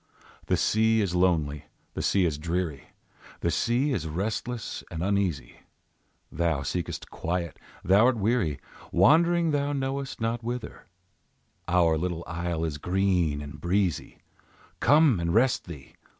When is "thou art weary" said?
7.83-8.59